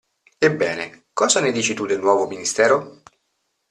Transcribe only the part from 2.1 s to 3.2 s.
Ministero?